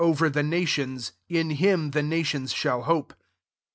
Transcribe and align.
over 0.01 0.31
the 0.31 0.41
nations» 0.41 1.11
in 1.29 1.51
him 1.51 1.91
the. 1.91 2.01
nations 2.01 2.51
shall 2.51 2.81
hope.'' 2.81 3.13